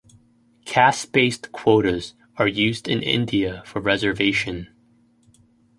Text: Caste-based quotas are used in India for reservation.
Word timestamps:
Caste-based 0.65 1.51
quotas 1.51 2.15
are 2.37 2.47
used 2.47 2.87
in 2.87 3.03
India 3.03 3.61
for 3.67 3.79
reservation. 3.81 4.67